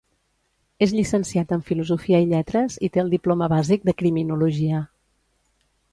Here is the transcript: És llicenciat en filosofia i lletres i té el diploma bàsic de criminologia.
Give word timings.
És 0.85 0.93
llicenciat 0.99 1.53
en 1.57 1.61
filosofia 1.67 2.21
i 2.25 2.27
lletres 2.31 2.79
i 2.89 2.89
té 2.95 3.03
el 3.05 3.13
diploma 3.15 3.53
bàsic 3.55 3.89
de 3.91 3.99
criminologia. 4.03 4.81